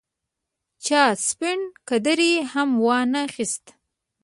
[0.85, 1.57] چا سپڼ
[1.89, 3.65] قدرې هم وانه اخیست.